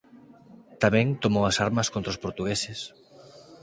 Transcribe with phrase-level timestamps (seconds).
[0.83, 2.79] Tamén tomou as armas contra os portugueses.